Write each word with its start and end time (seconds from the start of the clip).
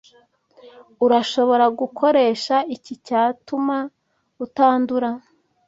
Urashobora 1.05 1.65
gukoresha 1.79 2.55
iki 2.75 2.93
cyatuma 3.05 3.77
utandura? 4.45 5.09